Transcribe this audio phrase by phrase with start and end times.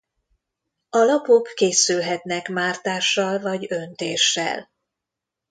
[0.89, 4.69] A lapok készülhetnek mártással vagy öntéssel.